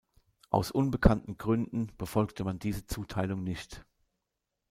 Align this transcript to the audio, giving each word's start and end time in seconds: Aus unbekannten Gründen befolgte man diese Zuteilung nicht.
Aus 0.49 0.71
unbekannten 0.71 1.37
Gründen 1.37 1.91
befolgte 1.99 2.43
man 2.43 2.57
diese 2.57 2.87
Zuteilung 2.87 3.43
nicht. 3.43 3.85